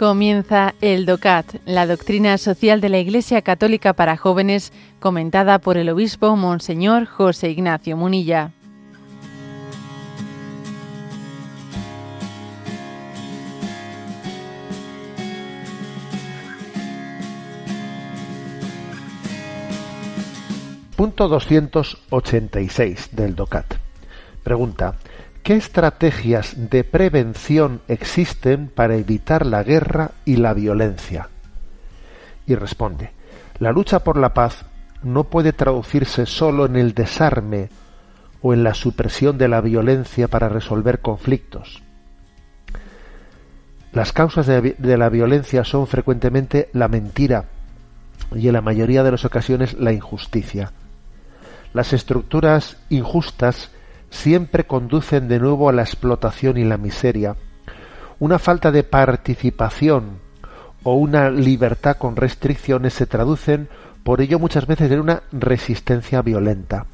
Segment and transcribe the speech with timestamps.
[0.00, 5.90] Comienza el DOCAT, la doctrina social de la Iglesia Católica para jóvenes, comentada por el
[5.90, 8.52] obispo Monseñor José Ignacio Munilla.
[20.96, 23.74] Punto 286 del DOCAT.
[24.42, 24.94] Pregunta.
[25.42, 31.28] ¿Qué estrategias de prevención existen para evitar la guerra y la violencia?
[32.46, 33.12] Y responde,
[33.58, 34.66] la lucha por la paz
[35.02, 37.70] no puede traducirse solo en el desarme
[38.42, 41.82] o en la supresión de la violencia para resolver conflictos.
[43.92, 47.46] Las causas de, la violencia son frecuentemente la mentira
[48.34, 50.72] y en la mayoría de las ocasiones la injusticia.
[51.72, 53.70] Las estructuras injustas
[54.10, 57.36] siempre conducen de nuevo a la explotación y la miseria.
[58.18, 60.18] Una falta de participación
[60.82, 63.68] o una libertad con restricciones se traducen
[64.04, 66.86] por ello muchas veces en una resistencia violenta.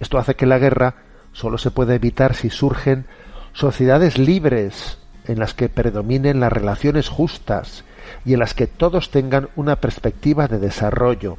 [0.00, 0.94] Esto hace que la guerra
[1.32, 3.06] solo se pueda evitar si surgen
[3.52, 7.84] sociedades libres en las que predominen las relaciones justas
[8.24, 11.36] y en las que todos tengan una perspectiva de desarrollo.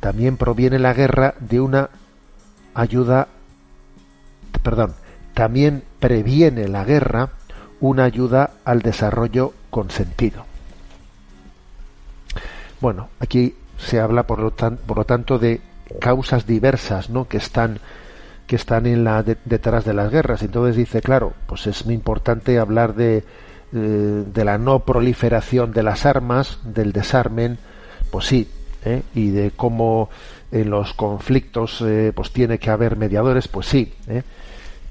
[0.00, 1.90] También proviene la guerra de una
[2.74, 3.28] ayuda
[4.62, 4.94] perdón,
[5.34, 7.30] también previene la guerra
[7.80, 10.44] una ayuda al desarrollo consentido.
[12.80, 14.50] Bueno, aquí se habla por lo,
[15.04, 15.60] tanto de
[16.00, 17.28] causas diversas, ¿no?
[17.28, 17.78] que están
[18.46, 20.42] que están en la detrás de las guerras.
[20.42, 23.24] Entonces dice, claro, pues es muy importante hablar de,
[23.72, 27.56] eh, de la no proliferación de las armas, del desarmen,
[28.10, 28.50] pues sí,
[28.84, 29.02] ¿eh?
[29.14, 30.10] y de cómo
[30.52, 33.92] en los conflictos eh, pues tiene que haber mediadores, pues sí,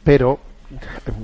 [0.04, 0.40] pero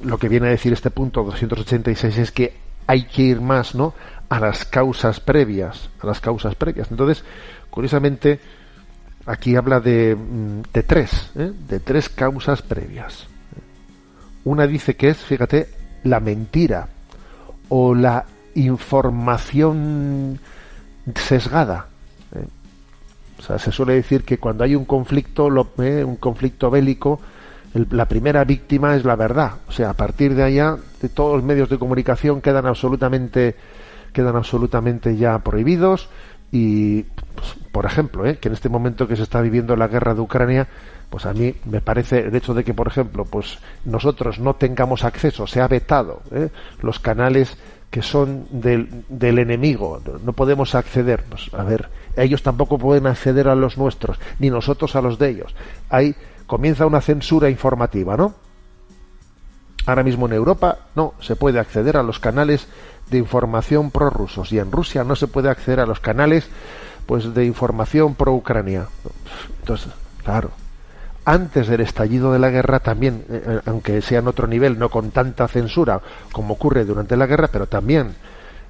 [0.04, 2.54] lo que viene a decir este punto 286 es que
[2.88, 3.94] hay que ir más, ¿no?
[4.30, 6.90] a las causas previas, a las causas previas.
[6.92, 7.24] Entonces,
[7.70, 8.40] curiosamente,
[9.26, 11.52] aquí habla de, mm, de tres, ¿eh?
[11.68, 13.28] de tres causas previas.
[14.44, 15.70] Una dice que es, fíjate,
[16.04, 16.88] la mentira
[17.70, 20.40] o la información
[21.16, 21.89] sesgada.
[23.40, 25.48] O sea, se suele decir que cuando hay un conflicto,
[25.82, 26.04] ¿eh?
[26.04, 27.22] un conflicto bélico,
[27.74, 29.54] la primera víctima es la verdad.
[29.68, 30.76] O sea, a partir de allá,
[31.14, 33.56] todos los medios de comunicación quedan absolutamente,
[34.12, 36.10] quedan absolutamente ya prohibidos.
[36.52, 38.40] Y, pues, por ejemplo, ¿eh?
[38.40, 40.68] que en este momento que se está viviendo la guerra de Ucrania,
[41.10, 45.04] pues a mí me parece el hecho de que, por ejemplo, pues nosotros no tengamos
[45.04, 46.50] acceso, se ha vetado ¿eh?
[46.82, 47.58] los canales
[47.90, 53.48] que son del, del, enemigo, no podemos acceder, pues a ver, ellos tampoco pueden acceder
[53.48, 55.56] a los nuestros, ni nosotros a los de ellos.
[55.90, 58.34] Hay comienza una censura informativa, ¿no?
[59.86, 62.68] Ahora mismo en Europa no se puede acceder a los canales
[63.10, 66.50] de información prorrusos y en Rusia no se puede acceder a los canales
[67.06, 68.88] pues de información pro Ucrania.
[69.62, 69.92] Entonces,
[70.24, 70.52] claro,
[71.32, 74.90] antes del estallido de la guerra también, eh, eh, aunque sea en otro nivel, no
[74.90, 76.02] con tanta censura
[76.32, 78.16] como ocurre durante la guerra, pero también,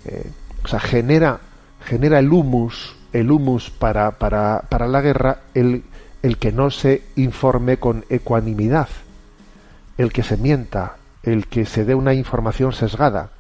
[0.06, 0.30] eh,
[0.64, 1.40] o sea, genera
[1.86, 5.84] genera el humus, el humus para, para, para la guerra, el
[6.22, 8.90] el que no se informe con ecuanimidad,
[9.98, 13.32] el que se mienta, el que se dé una información sesgada,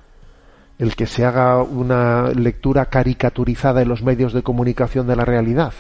[0.77, 5.73] el que se haga una lectura caricaturizada en los medios de comunicación de la realidad,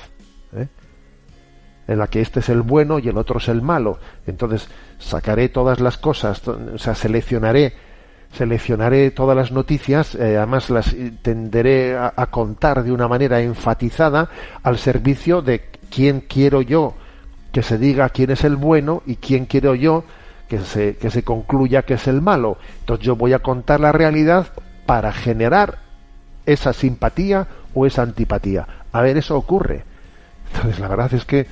[0.53, 0.67] ¿eh?
[1.89, 3.99] En la que este es el bueno y el otro es el malo.
[4.27, 4.69] Entonces
[4.99, 7.73] sacaré todas las cosas, o sea, seleccionaré,
[8.31, 14.29] seleccionaré todas las noticias, eh, además las tenderé a contar de una manera enfatizada
[14.63, 16.93] al servicio de quién quiero yo
[17.51, 20.03] que se diga quién es el bueno y quién quiero yo
[20.47, 22.57] que se, que se concluya que es el malo.
[22.81, 24.47] Entonces yo voy a contar la realidad
[24.85, 25.79] para generar
[26.45, 28.67] esa simpatía o esa antipatía.
[28.91, 29.83] A ver, eso ocurre.
[30.53, 31.47] Entonces la verdad es que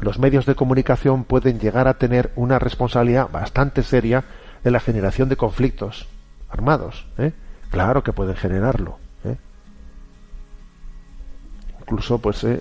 [0.00, 4.24] los medios de comunicación pueden llegar a tener una responsabilidad bastante seria
[4.64, 6.08] en la generación de conflictos
[6.48, 7.06] armados.
[7.18, 7.32] ¿eh?
[7.70, 8.98] Claro que pueden generarlo.
[9.24, 9.36] ¿eh?
[11.80, 12.60] Incluso, pues, eh,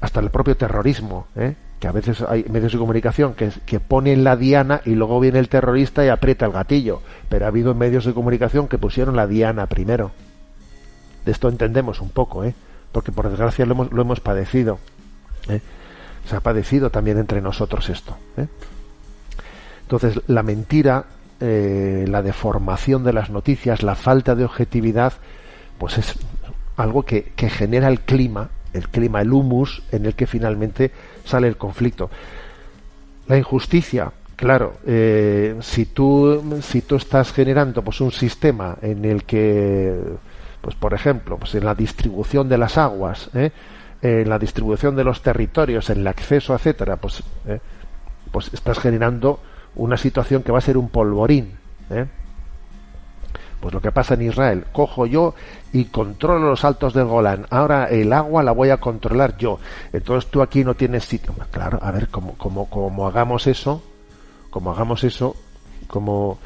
[0.00, 1.54] hasta el propio terrorismo, ¿eh?
[1.80, 5.38] que a veces hay medios de comunicación que, que ponen la diana y luego viene
[5.38, 9.26] el terrorista y aprieta el gatillo, pero ha habido medios de comunicación que pusieron la
[9.26, 10.12] diana primero.
[11.24, 12.54] De esto entendemos un poco, ¿eh?
[12.92, 14.78] porque por desgracia lo hemos, lo hemos padecido.
[16.26, 18.16] Se ha padecido también entre nosotros esto.
[18.36, 18.46] ¿eh?
[19.82, 21.04] Entonces, la mentira,
[21.40, 25.12] eh, la deformación de las noticias, la falta de objetividad,
[25.78, 26.14] pues es
[26.76, 30.90] algo que, que genera el clima el clima, el humus en el que finalmente
[31.24, 32.10] sale el conflicto.
[33.26, 39.24] La injusticia, Claro, eh, si tú si tú estás generando pues un sistema en el
[39.24, 39.98] que
[40.60, 43.50] pues por ejemplo pues en la distribución de las aguas ¿eh?
[44.02, 47.60] En la distribución de los territorios en el acceso etcétera pues ¿eh?
[48.30, 49.40] pues estás generando
[49.76, 51.52] una situación que va a ser un polvorín
[53.60, 55.34] pues lo que pasa en Israel cojo yo
[55.72, 57.46] y controlo los altos del Golán.
[57.50, 59.58] Ahora el agua la voy a controlar yo.
[59.92, 61.34] Entonces tú aquí no tienes sitio.
[61.50, 63.82] Claro a ver cómo como, como hagamos eso
[64.56, 65.36] como hagamos eso,
[65.86, 66.38] como,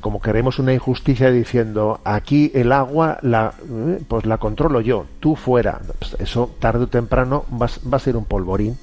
[0.00, 5.36] como queremos una injusticia diciendo aquí el agua la, eh, pues la controlo yo, tú
[5.36, 5.80] fuera.
[5.98, 8.76] Pues eso tarde o temprano va, a ser un polvorín.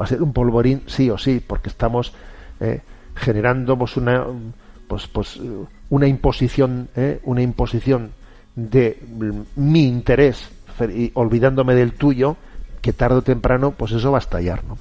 [0.00, 2.12] Va a ser un polvorín sí o sí, porque estamos
[2.60, 2.80] eh,
[3.14, 4.24] generando pues, una
[4.88, 5.38] pues, pues
[5.90, 8.12] una imposición, eh, una imposición
[8.54, 8.98] de
[9.56, 10.50] mi interés
[10.94, 12.36] y olvidándome del tuyo,
[12.80, 14.78] que tarde o temprano pues eso va a estallar, ¿no?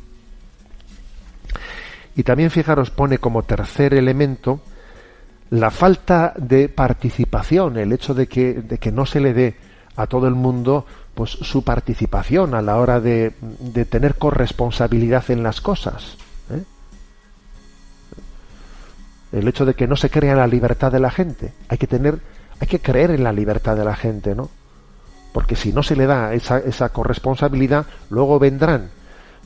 [2.16, 4.62] Y también fijaros pone como tercer elemento
[5.52, 9.56] la falta de participación, el hecho de que, de que no se le dé
[9.98, 15.44] a todo el mundo pues su participación a la hora de, de tener corresponsabilidad en
[15.44, 16.16] las cosas.
[16.52, 16.64] ¿eh?
[19.34, 21.54] El hecho de que no se crea la libertad de la gente.
[21.68, 22.20] Hay que tener,
[22.62, 24.50] hay que creer en la libertad de la gente, ¿no?
[25.34, 28.90] Porque si no se le da esa, esa corresponsabilidad, luego vendrán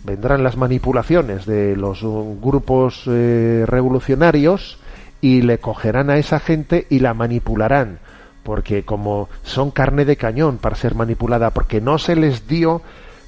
[0.04, 4.78] vendrán las manipulaciones de los grupos eh, revolucionarios
[5.22, 8.00] y le cogerán a esa gente y la manipularán,
[8.44, 12.82] porque como son carne de cañón para ser manipulada, porque no se les dio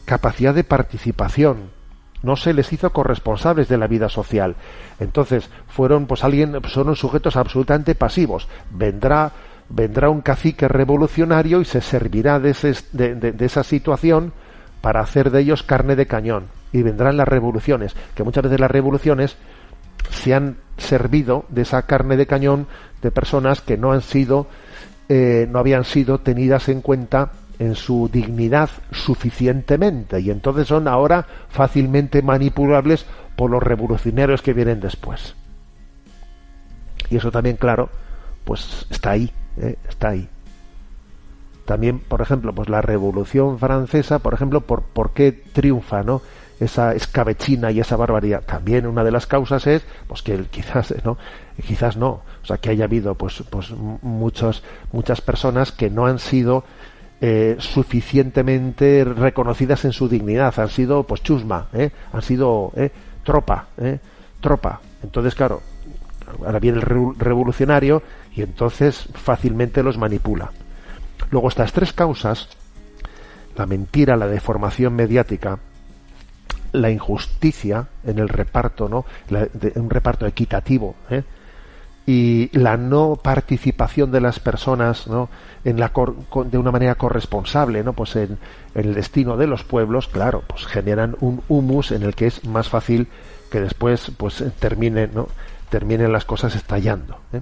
[0.06, 1.72] capacidad de participación,
[2.24, 4.56] no se les hizo corresponsables de la vida social.
[5.00, 8.48] Entonces, fueron pues alguien, son sujetos absolutamente pasivos.
[8.72, 9.32] Vendrá
[9.70, 14.34] vendrá un cacique revolucionario y se servirá de, de esa situación
[14.82, 18.72] para hacer de ellos carne de cañón y vendrán las revoluciones, que muchas veces las
[18.72, 19.38] revoluciones
[20.28, 22.68] se han servido de esa carne de cañón
[23.02, 24.48] de personas que no han sido,
[25.08, 31.26] eh, no habían sido tenidas en cuenta en su dignidad suficientemente y entonces son ahora
[31.48, 33.06] fácilmente manipulables
[33.38, 35.34] por los revolucionarios que vienen después.
[37.10, 37.90] Y eso también, claro,
[38.44, 39.78] pues está ahí, ¿eh?
[39.88, 40.28] está ahí.
[41.64, 46.22] También, por ejemplo, pues la Revolución Francesa, por ejemplo, por, ¿por qué triunfa, no?
[46.60, 48.44] Esa escabechina y esa barbaridad.
[48.44, 51.18] También una de las causas es pues que quizás no,
[51.66, 56.20] quizás no, o sea que haya habido pues pues muchos muchas personas que no han
[56.20, 56.64] sido
[57.22, 61.92] eh, suficientemente reconocidas en su dignidad, han sido pues chusma, ¿eh?
[62.14, 62.92] han sido ¿eh?
[63.24, 64.00] tropa, ¿eh?
[64.40, 64.82] tropa.
[65.04, 65.62] Entonces claro,
[66.46, 68.02] ahora viene el revolucionario
[68.36, 70.52] y entonces fácilmente los manipula.
[71.32, 72.50] Luego estas tres causas,
[73.56, 75.60] la mentira, la deformación mediática
[76.72, 79.06] la injusticia en el reparto, ¿no?
[79.76, 81.24] un reparto equitativo, ¿eh?
[82.08, 85.30] y la no participación de las personas ¿no?
[85.66, 85.92] en la
[86.46, 87.92] de una manera corresponsable ¿no?
[87.92, 88.40] pues en,
[88.76, 92.70] el destino de los pueblos claro pues generan un humus en el que es más
[92.70, 93.10] fácil
[93.52, 95.28] que después pues termine ¿no?
[95.70, 97.42] terminen las cosas estallando ¿eh?